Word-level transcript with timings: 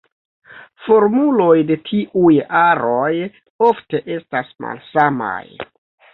Formuloj 0.85 1.57
de 1.71 1.77
tiuj 1.89 2.31
aroj 2.61 3.11
ofte 3.69 4.03
estas 4.19 4.51
malsamaj. 4.67 5.39